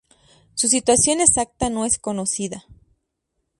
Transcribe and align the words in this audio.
Su 0.55 0.67
situación 0.67 1.21
exacta 1.21 1.69
no 1.69 1.85
es 1.85 1.99
conocida. 1.99 2.65